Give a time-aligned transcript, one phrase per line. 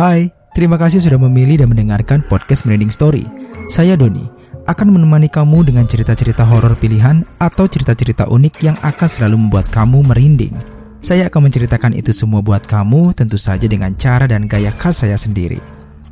[0.00, 3.28] Hai, terima kasih sudah memilih dan mendengarkan podcast Merinding Story.
[3.68, 4.24] Saya Doni,
[4.64, 10.00] akan menemani kamu dengan cerita-cerita horor pilihan atau cerita-cerita unik yang akan selalu membuat kamu
[10.08, 10.56] merinding.
[11.04, 15.20] Saya akan menceritakan itu semua buat kamu tentu saja dengan cara dan gaya khas saya
[15.20, 15.60] sendiri.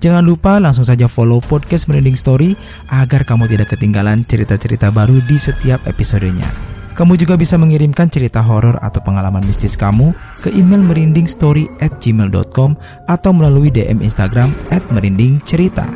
[0.05, 2.61] Jangan lupa langsung saja follow podcast Merinding Story
[2.93, 6.77] agar kamu tidak ketinggalan cerita-cerita baru di setiap episodenya.
[6.99, 10.11] Kamu juga bisa mengirimkan cerita horor atau pengalaman mistis kamu
[10.43, 12.75] ke email merindingstory at gmail.com
[13.07, 15.87] atau melalui DM Instagram at merindingcerita.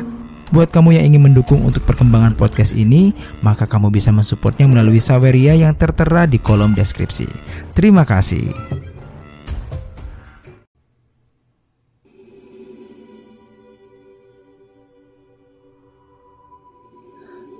[0.55, 3.11] Buat kamu yang ingin mendukung untuk perkembangan podcast ini,
[3.43, 7.27] maka kamu bisa mensupportnya melalui Saweria yang tertera di kolom deskripsi.
[7.75, 8.82] Terima kasih.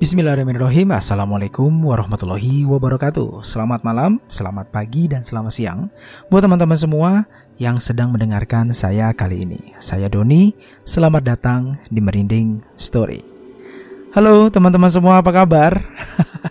[0.03, 0.91] Bismillahirrahmanirrahim.
[0.91, 3.39] Assalamualaikum warahmatullahi wabarakatuh.
[3.39, 5.87] Selamat malam, selamat pagi, dan selamat siang.
[6.27, 7.23] Buat teman-teman semua
[7.55, 10.51] yang sedang mendengarkan saya kali ini Saya Doni,
[10.83, 13.23] selamat datang di Merinding Story.
[14.11, 15.79] Halo teman-teman semua, apa kabar?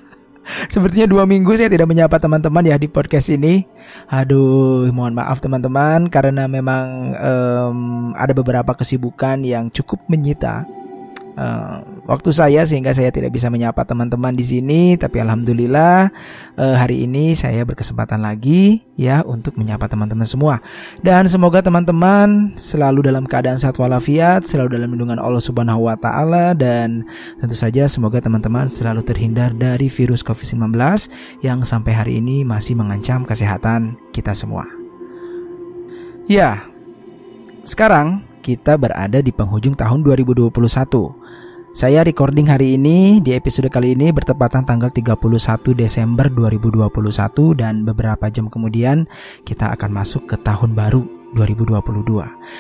[0.73, 3.69] Sepertinya dua minggu saya tidak menyapa teman-teman ya di podcast ini.
[4.09, 7.79] Aduh, mohon maaf teman-teman Karena memang um,
[8.17, 10.65] ada beberapa kesibukan yang cukup menyita
[11.37, 16.11] uh, waktu saya sehingga saya tidak bisa menyapa teman-teman di sini tapi alhamdulillah
[16.59, 20.59] uh, hari ini saya berkesempatan lagi ya untuk menyapa teman-teman semua
[21.01, 26.59] dan semoga teman-teman selalu dalam keadaan sehat walafiat selalu dalam lindungan Allah Subhanahu wa taala
[26.59, 27.07] dan
[27.39, 30.75] tentu saja semoga teman-teman selalu terhindar dari virus Covid-19
[31.47, 34.67] yang sampai hari ini masih mengancam kesehatan kita semua.
[36.31, 36.67] Ya,
[37.67, 40.51] sekarang kita berada di penghujung tahun 2021.
[41.73, 45.17] Saya recording hari ini di episode kali ini bertepatan tanggal 31
[45.73, 46.93] Desember 2021
[47.57, 49.09] dan beberapa jam kemudian
[49.49, 51.01] kita akan masuk ke tahun baru
[51.33, 51.81] 2022.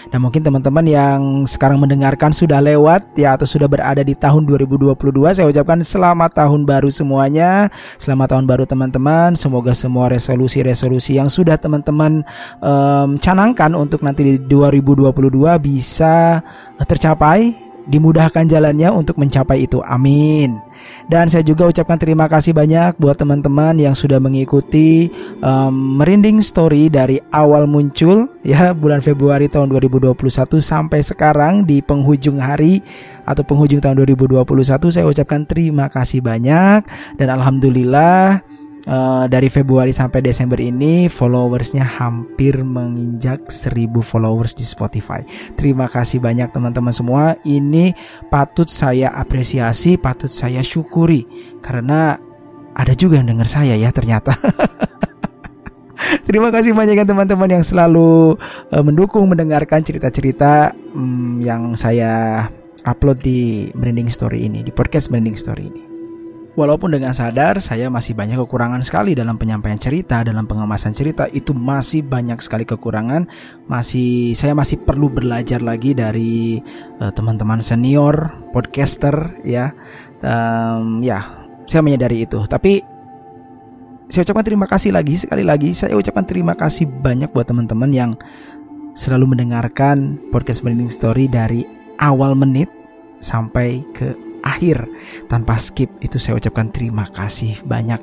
[0.08, 4.96] Nah mungkin teman-teman yang sekarang mendengarkan sudah lewat ya atau sudah berada di tahun 2022
[5.36, 7.68] saya ucapkan selamat tahun baru semuanya.
[8.00, 9.36] Selamat tahun baru teman-teman.
[9.36, 12.24] Semoga semua resolusi-resolusi yang sudah teman-teman
[12.64, 15.12] um, canangkan untuk nanti di 2022
[15.60, 16.40] bisa
[16.88, 19.82] tercapai dimudahkan jalannya untuk mencapai itu.
[19.82, 20.58] Amin.
[21.06, 25.10] Dan saya juga ucapkan terima kasih banyak buat teman-teman yang sudah mengikuti
[25.42, 30.14] um, merinding story dari awal muncul ya bulan Februari tahun 2021
[30.58, 32.82] sampai sekarang di penghujung hari
[33.22, 34.42] atau penghujung tahun 2021
[34.90, 36.82] saya ucapkan terima kasih banyak
[37.18, 38.42] dan alhamdulillah
[38.82, 45.22] Uh, dari Februari sampai Desember ini followersnya hampir menginjak 1000 followers di Spotify.
[45.54, 47.38] Terima kasih banyak teman-teman semua.
[47.46, 47.94] Ini
[48.26, 51.30] patut saya apresiasi, patut saya syukuri
[51.62, 52.18] karena
[52.74, 54.34] ada juga yang dengar saya ya ternyata.
[56.26, 58.34] Terima kasih banyak ya teman-teman yang selalu
[58.74, 62.46] uh, mendukung mendengarkan cerita-cerita um, yang saya
[62.82, 65.91] upload di Merinding Story ini, di podcast Merinding Story ini.
[66.52, 71.56] Walaupun dengan sadar saya masih banyak kekurangan sekali dalam penyampaian cerita, dalam pengemasan cerita itu
[71.56, 73.24] masih banyak sekali kekurangan.
[73.72, 76.60] Masih saya masih perlu belajar lagi dari
[77.00, 79.72] eh, teman-teman senior podcaster ya.
[80.20, 81.24] Um, ya,
[81.64, 82.44] saya menyadari itu.
[82.44, 82.84] Tapi
[84.12, 85.72] saya ucapkan terima kasih lagi sekali lagi.
[85.72, 88.12] Saya ucapkan terima kasih banyak buat teman-teman yang
[88.92, 91.64] selalu mendengarkan podcast Branding Story dari
[91.96, 92.68] awal menit
[93.24, 94.84] sampai ke akhir
[95.32, 97.98] tanpa skip itu saya ucapkan terima kasih banyak.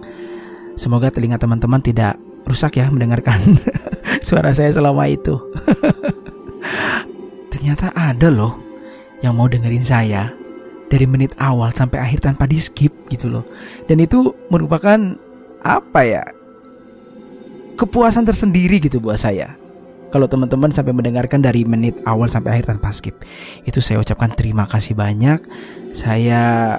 [0.74, 2.18] Semoga telinga teman-teman tidak
[2.50, 3.38] rusak ya mendengarkan
[4.28, 5.38] suara saya selama itu.
[7.54, 8.58] Ternyata ada loh
[9.22, 10.34] yang mau dengerin saya
[10.90, 13.46] dari menit awal sampai akhir tanpa di skip gitu loh.
[13.86, 14.98] Dan itu merupakan
[15.62, 16.24] apa ya?
[17.80, 19.56] kepuasan tersendiri gitu buat saya.
[20.10, 23.22] Kalau teman-teman sampai mendengarkan dari menit awal sampai akhir tanpa skip,
[23.66, 25.38] itu saya ucapkan terima kasih banyak.
[25.94, 26.78] Saya,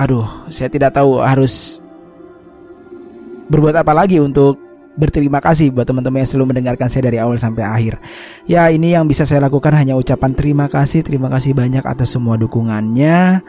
[0.00, 1.84] aduh, saya tidak tahu harus
[3.52, 4.56] berbuat apa lagi untuk
[4.92, 8.00] berterima kasih buat teman-teman yang selalu mendengarkan saya dari awal sampai akhir.
[8.44, 12.36] Ya, ini yang bisa saya lakukan hanya ucapan terima kasih, terima kasih banyak atas semua
[12.36, 13.40] dukungannya.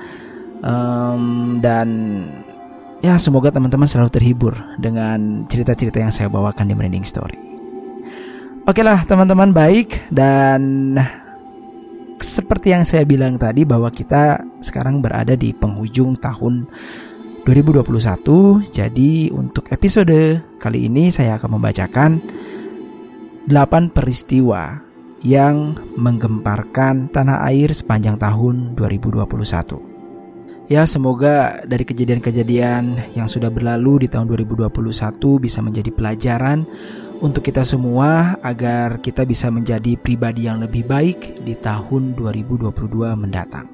[0.63, 1.87] Um, dan
[3.03, 7.52] ya semoga teman-teman selalu terhibur dengan cerita-cerita yang saya bawakan di Merinding Story.
[8.63, 10.95] Oke lah teman-teman baik dan
[12.15, 16.71] seperti yang saya bilang tadi bahwa kita sekarang berada di penghujung tahun
[17.43, 17.83] 2021.
[18.71, 22.23] Jadi untuk episode kali ini saya akan membacakan
[23.51, 23.51] 8
[23.91, 24.79] peristiwa
[25.27, 30.71] yang menggemparkan tanah air sepanjang tahun 2021.
[30.71, 34.71] Ya, semoga dari kejadian-kejadian yang sudah berlalu di tahun 2021
[35.43, 36.63] bisa menjadi pelajaran
[37.23, 42.75] untuk kita semua agar kita bisa menjadi pribadi yang lebih baik di tahun 2022
[43.15, 43.71] mendatang.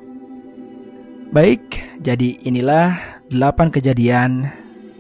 [1.34, 2.94] Baik, jadi inilah
[3.34, 4.46] 8 kejadian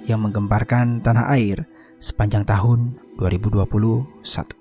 [0.09, 1.69] yang menggemparkan tanah air
[2.01, 4.58] sepanjang tahun 2021.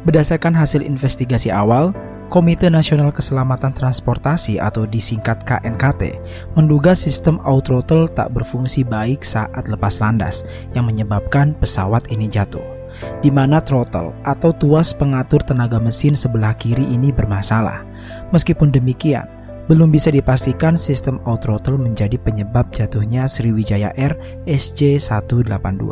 [0.03, 1.95] Berdasarkan hasil investigasi awal,
[2.27, 6.17] Komite Nasional Keselamatan Transportasi atau disingkat KNKT
[6.57, 10.41] menduga sistem auto throttle tak berfungsi baik saat lepas landas
[10.73, 12.65] yang menyebabkan pesawat ini jatuh.
[13.21, 17.85] Di mana throttle atau tuas pengatur tenaga mesin sebelah kiri ini bermasalah.
[18.33, 19.29] Meskipun demikian,
[19.69, 24.17] belum bisa dipastikan sistem auto throttle menjadi penyebab jatuhnya Sriwijaya Air
[24.49, 25.85] SJ182.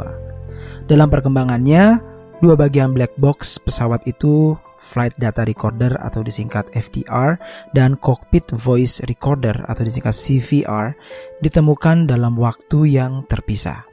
[0.90, 2.11] Dalam perkembangannya,
[2.42, 7.38] Dua bagian black box pesawat itu Flight Data Recorder atau disingkat FDR
[7.78, 10.98] dan Cockpit Voice Recorder atau disingkat CVR
[11.46, 13.86] ditemukan dalam waktu yang terpisah.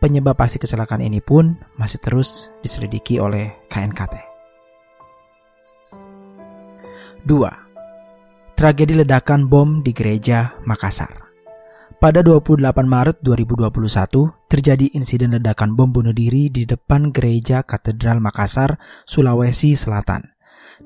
[0.00, 4.16] Penyebab pasti kecelakaan ini pun masih terus diselidiki oleh KNKT.
[7.28, 8.56] 2.
[8.56, 11.19] Tragedi ledakan bom di gereja Makassar.
[12.00, 18.80] Pada 28 Maret 2021, terjadi insiden ledakan bom bunuh diri di depan gereja Katedral Makassar,
[19.04, 20.24] Sulawesi Selatan.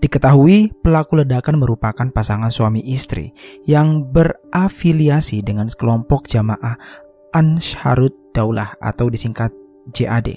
[0.02, 3.30] Diketahui pelaku ledakan merupakan pasangan suami istri
[3.62, 6.74] yang berafiliasi dengan kelompok jamaah
[7.30, 9.54] Ansharut Daulah atau disingkat
[9.94, 10.34] JAD.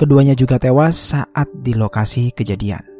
[0.00, 2.97] Keduanya juga tewas saat di lokasi kejadian.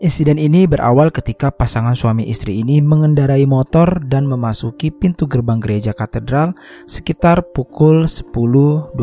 [0.00, 5.92] Insiden ini berawal ketika pasangan suami istri ini mengendarai motor dan memasuki pintu gerbang gereja
[5.92, 6.56] katedral
[6.88, 8.96] sekitar pukul 10.20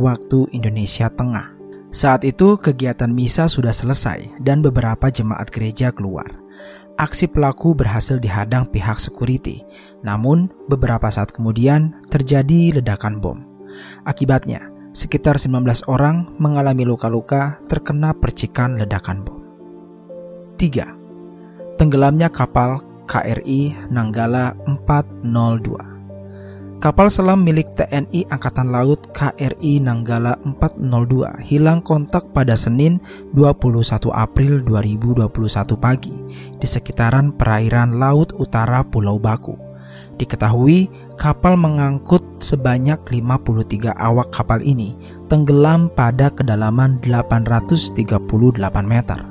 [0.00, 1.52] waktu Indonesia Tengah.
[1.92, 6.32] Saat itu kegiatan misa sudah selesai dan beberapa jemaat gereja keluar.
[6.96, 9.60] Aksi pelaku berhasil dihadang pihak security,
[10.00, 13.44] namun beberapa saat kemudian terjadi ledakan bom.
[14.08, 19.39] Akibatnya, sekitar 19 orang mengalami luka-luka terkena percikan ledakan bom.
[20.60, 21.80] 3.
[21.80, 31.80] Tenggelamnya kapal KRI Nanggala 402 Kapal selam milik TNI Angkatan Laut KRI Nanggala 402 hilang
[31.80, 33.00] kontak pada Senin
[33.32, 35.32] 21 April 2021
[35.80, 36.12] pagi
[36.60, 39.56] di sekitaran perairan Laut Utara Pulau Baku.
[40.20, 44.92] Diketahui kapal mengangkut sebanyak 53 awak kapal ini
[45.32, 48.28] tenggelam pada kedalaman 838
[48.84, 49.29] meter.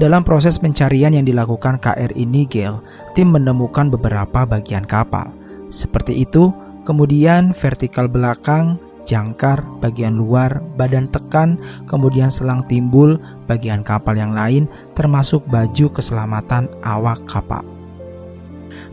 [0.00, 2.80] Dalam proses pencarian yang dilakukan KRI Nigel,
[3.12, 5.28] tim menemukan beberapa bagian kapal.
[5.68, 6.56] Seperti itu,
[6.88, 14.72] kemudian vertikal belakang, jangkar, bagian luar, badan tekan, kemudian selang timbul, bagian kapal yang lain,
[14.96, 17.60] termasuk baju keselamatan awak kapal.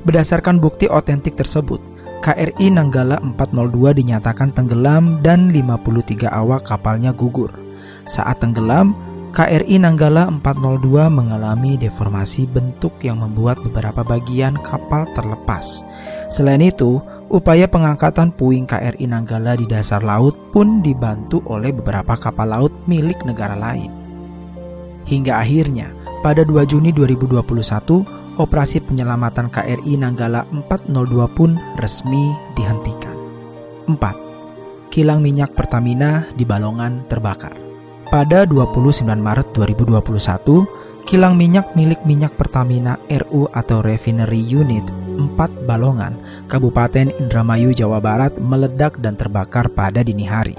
[0.03, 1.79] Berdasarkan bukti otentik tersebut,
[2.19, 7.55] KRI Nanggala 402 dinyatakan tenggelam dan 53 awak kapalnya gugur.
[8.03, 9.06] Saat tenggelam,
[9.37, 15.85] KRI Nanggala 402 mengalami deformasi bentuk yang membuat beberapa bagian kapal terlepas.
[16.33, 16.97] Selain itu,
[17.29, 23.21] upaya pengangkatan puing KRI Nanggala di dasar laut pun dibantu oleh beberapa kapal laut milik
[23.29, 23.93] negara lain.
[25.05, 25.93] Hingga akhirnya,
[26.25, 33.13] pada 2 Juni 2021, operasi penyelamatan KRI Nanggala 402 pun resmi dihentikan.
[33.85, 34.01] 4.
[34.89, 37.66] Kilang minyak Pertamina di Balongan terbakar.
[38.07, 40.63] Pada 29 Maret 2021,
[41.03, 44.87] kilang minyak milik minyak Pertamina RU atau Refinery Unit
[45.19, 46.15] 4 Balongan,
[46.47, 50.55] Kabupaten Indramayu, Jawa Barat meledak dan terbakar pada dini hari.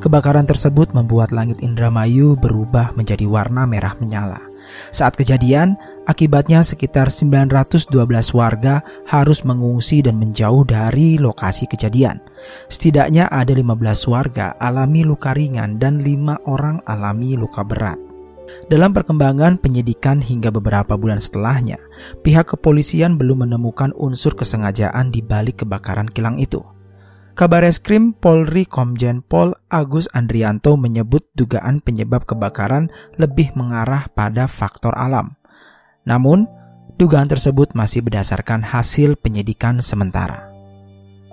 [0.00, 4.47] Kebakaran tersebut membuat langit Indramayu berubah menjadi warna merah menyala.
[4.90, 7.92] Saat kejadian, akibatnya sekitar 912
[8.34, 12.22] warga harus mengungsi dan menjauh dari lokasi kejadian.
[12.68, 17.98] Setidaknya ada 15 warga alami luka ringan dan 5 orang alami luka berat.
[18.72, 21.76] Dalam perkembangan penyidikan hingga beberapa bulan setelahnya,
[22.24, 26.77] pihak kepolisian belum menemukan unsur kesengajaan di balik kebakaran kilang itu.
[27.38, 34.90] Kabar Eskrim Polri Komjen Pol Agus Andrianto menyebut dugaan penyebab kebakaran lebih mengarah pada faktor
[34.98, 35.38] alam.
[36.02, 36.50] Namun,
[36.98, 40.50] dugaan tersebut masih berdasarkan hasil penyidikan sementara.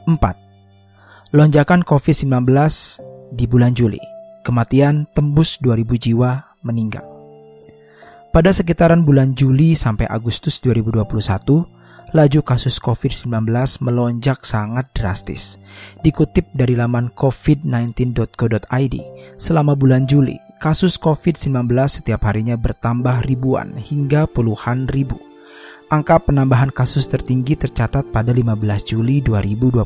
[0.06, 1.34] 4.
[1.34, 2.54] Lonjakan COVID-19
[3.34, 3.98] di bulan Juli.
[4.46, 7.15] Kematian tembus 2000 jiwa meninggal.
[8.36, 11.08] Pada sekitaran bulan Juli sampai Agustus 2021,
[12.12, 13.32] laju kasus COVID-19
[13.80, 15.56] melonjak sangat drastis.
[16.04, 18.96] Dikutip dari laman covid19.co.id,
[19.40, 25.16] selama bulan Juli, kasus COVID-19 setiap harinya bertambah ribuan hingga puluhan ribu.
[25.88, 28.52] Angka penambahan kasus tertinggi tercatat pada 15
[28.84, 29.80] Juli 2021,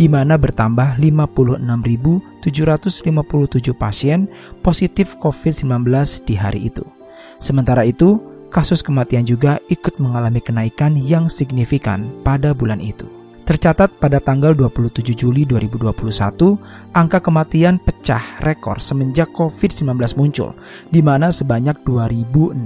[0.00, 4.24] di mana bertambah 56.757 pasien
[4.64, 5.84] positif COVID-19
[6.24, 6.95] di hari itu.
[7.38, 8.18] Sementara itu,
[8.48, 13.06] kasus kematian juga ikut mengalami kenaikan yang signifikan pada bulan itu.
[13.46, 16.58] Tercatat pada tanggal 27 Juli 2021,
[16.90, 20.50] angka kematian pecah rekor semenjak COVID-19 muncul,
[20.90, 22.58] di mana sebanyak 2069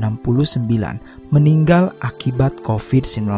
[1.28, 3.28] meninggal akibat COVID-19.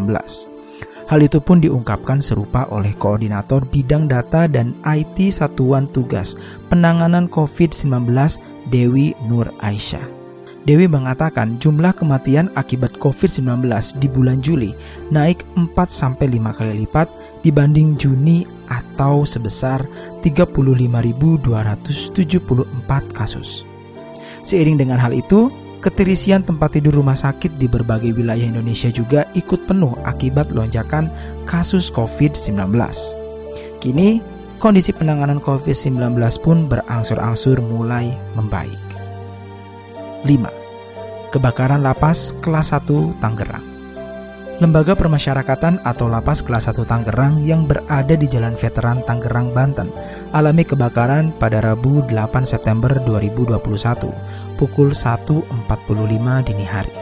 [1.10, 6.38] Hal itu pun diungkapkan serupa oleh Koordinator Bidang Data dan IT Satuan Tugas
[6.70, 8.06] Penanganan COVID-19
[8.70, 10.21] Dewi Nur Aisyah.
[10.62, 13.66] Dewi mengatakan jumlah kematian akibat COVID-19
[13.98, 14.70] di bulan Juli
[15.10, 16.22] naik 4-5
[16.54, 17.10] kali lipat
[17.42, 19.82] dibanding Juni atau sebesar
[20.22, 21.42] 35.274
[23.10, 23.66] kasus.
[24.46, 25.50] Seiring dengan hal itu,
[25.82, 31.10] keterisian tempat tidur rumah sakit di berbagai wilayah Indonesia juga ikut penuh akibat lonjakan
[31.42, 32.70] kasus COVID-19.
[33.82, 34.22] Kini,
[34.62, 38.91] kondisi penanganan COVID-19 pun berangsur-angsur mulai membaik.
[40.22, 41.34] 5.
[41.34, 43.66] Kebakaran Lapas Kelas 1 Tangerang
[44.62, 49.90] Lembaga Permasyarakatan atau Lapas Kelas 1 Tangerang yang berada di Jalan Veteran Tangerang, Banten
[50.30, 53.58] alami kebakaran pada Rabu 8 September 2021
[54.54, 55.42] pukul 1.45
[56.46, 56.94] dini hari.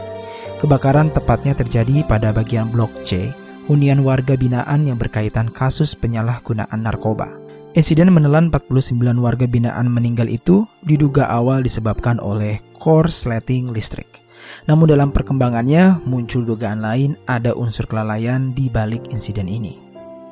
[0.57, 3.29] Kebakaran tepatnya terjadi pada bagian Blok C,
[3.69, 7.40] hunian warga binaan yang berkaitan kasus penyalahgunaan narkoba.
[7.71, 14.19] Insiden menelan 49 warga binaan meninggal itu diduga awal disebabkan oleh korsleting listrik.
[14.67, 19.79] Namun dalam perkembangannya muncul dugaan lain ada unsur kelalaian di balik insiden ini.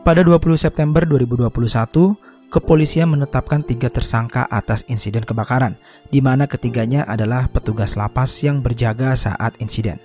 [0.03, 5.79] Pada 20 September 2021, kepolisian menetapkan tiga tersangka atas insiden kebakaran,
[6.12, 9.96] di mana ketiganya adalah petugas lapas yang berjaga saat insiden.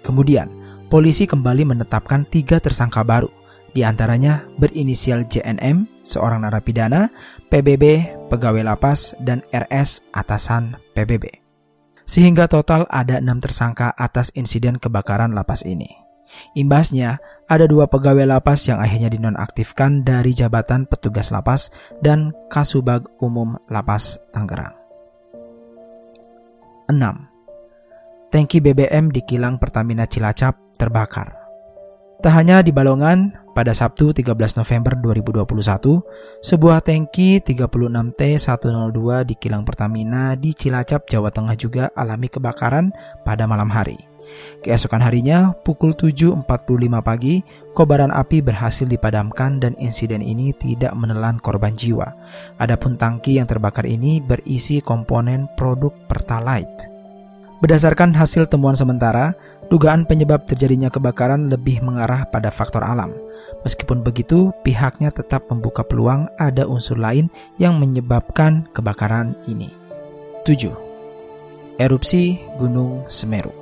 [0.00, 0.48] Kemudian,
[0.88, 3.28] polisi kembali menetapkan tiga tersangka baru,
[3.70, 7.10] di antaranya berinisial JNM, seorang narapidana,
[7.48, 11.30] PBB, pegawai lapas, dan RS, atasan PBB.
[12.06, 16.00] Sehingga total ada enam tersangka atas insiden kebakaran lapas ini.
[16.54, 17.18] Imbasnya,
[17.50, 21.70] ada dua pegawai lapas yang akhirnya dinonaktifkan dari jabatan petugas lapas
[22.02, 24.74] dan Kasubag Umum Lapas Tangerang.
[26.90, 28.30] 6.
[28.30, 31.39] Tangki BBM di kilang Pertamina Cilacap terbakar.
[32.20, 36.04] Tak hanya di Balongan, pada Sabtu 13 November 2021,
[36.44, 42.92] sebuah tangki 36T102 di kilang Pertamina di Cilacap, Jawa Tengah juga alami kebakaran
[43.24, 43.96] pada malam hari.
[44.60, 46.44] Keesokan harinya, pukul 7.45
[47.00, 47.40] pagi,
[47.72, 52.04] kobaran api berhasil dipadamkan dan insiden ini tidak menelan korban jiwa.
[52.60, 56.89] Adapun tangki yang terbakar ini berisi komponen produk Pertalite.
[57.60, 59.36] Berdasarkan hasil temuan sementara,
[59.68, 63.12] dugaan penyebab terjadinya kebakaran lebih mengarah pada faktor alam.
[63.68, 67.28] Meskipun begitu, pihaknya tetap membuka peluang ada unsur lain
[67.60, 69.68] yang menyebabkan kebakaran ini.
[70.48, 70.72] 7.
[71.76, 73.52] Erupsi Gunung Semeru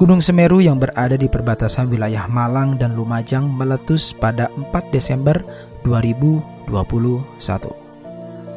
[0.00, 5.36] Gunung Semeru yang berada di perbatasan wilayah Malang dan Lumajang meletus pada 4 Desember
[5.84, 7.87] 2021.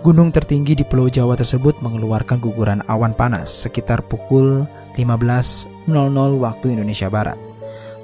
[0.01, 4.65] Gunung tertinggi di Pulau Jawa tersebut mengeluarkan guguran awan panas sekitar pukul
[4.97, 5.93] 15.00
[6.41, 7.37] waktu Indonesia Barat.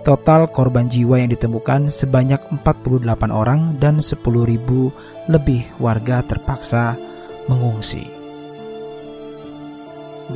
[0.05, 3.01] Total korban jiwa yang ditemukan sebanyak 48
[3.33, 4.21] orang dan 10.000
[5.25, 6.93] lebih warga terpaksa
[7.49, 8.05] mengungsi.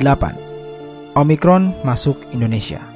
[0.02, 1.14] 8.
[1.14, 2.91] Omikron masuk Indonesia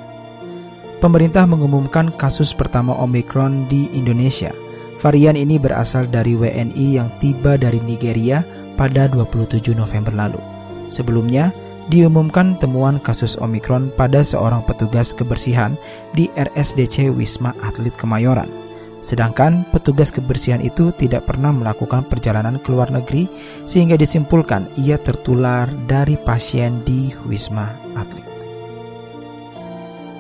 [1.06, 4.50] pemerintah mengumumkan kasus pertama Omicron di Indonesia.
[4.98, 8.42] Varian ini berasal dari WNI yang tiba dari Nigeria
[8.74, 10.42] pada 27 November lalu.
[10.90, 11.54] Sebelumnya,
[11.86, 15.78] diumumkan temuan kasus Omicron pada seorang petugas kebersihan
[16.10, 18.50] di RSDC Wisma Atlet Kemayoran.
[18.98, 23.30] Sedangkan petugas kebersihan itu tidak pernah melakukan perjalanan ke luar negeri
[23.62, 28.35] sehingga disimpulkan ia tertular dari pasien di Wisma Atlet.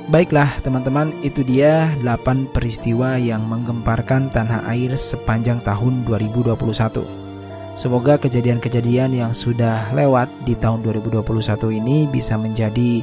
[0.06, 6.54] Baiklah teman-teman, itu dia 8 peristiwa yang menggemparkan tanah air sepanjang tahun 2021.
[7.74, 11.26] Semoga kejadian-kejadian yang sudah lewat di tahun 2021
[11.82, 13.02] ini bisa menjadi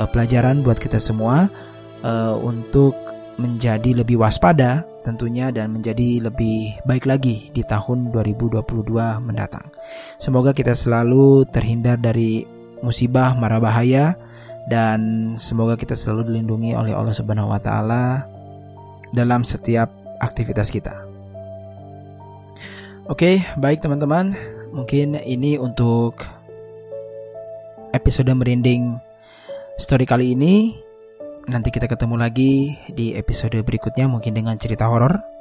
[0.00, 1.52] uh, pelajaran buat kita semua
[2.00, 2.96] uh, untuk
[3.36, 8.64] menjadi lebih waspada tentunya dan menjadi lebih baik lagi di tahun 2022
[9.20, 9.68] mendatang.
[10.16, 14.14] Semoga kita selalu terhindar dari musibah mara bahaya
[14.68, 18.28] dan semoga kita selalu dilindungi oleh Allah Subhanahu wa taala
[19.10, 19.88] dalam setiap
[20.20, 21.08] aktivitas kita.
[23.08, 24.36] Oke, baik teman-teman,
[24.68, 26.28] mungkin ini untuk
[27.96, 29.00] episode merinding
[29.80, 30.76] story kali ini.
[31.48, 35.37] Nanti kita ketemu lagi di episode berikutnya mungkin dengan cerita horor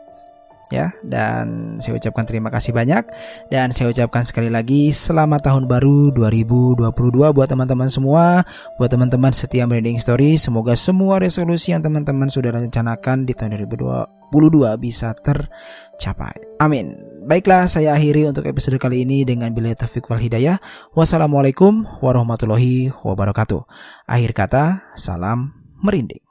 [0.71, 0.93] ya.
[1.03, 3.03] Dan saya ucapkan terima kasih banyak.
[3.51, 8.43] Dan saya ucapkan sekali lagi selamat tahun baru 2022 buat teman-teman semua.
[8.75, 14.75] Buat teman-teman setia branding story semoga semua resolusi yang teman-teman sudah rencanakan di tahun 2022
[14.79, 16.35] bisa tercapai.
[16.59, 17.17] Amin.
[17.27, 20.63] Baiklah saya akhiri untuk episode kali ini dengan bila taufik wal hidayah.
[20.95, 23.67] Wassalamualaikum warahmatullahi wabarakatuh.
[24.07, 25.51] Akhir kata salam
[25.83, 26.26] merinding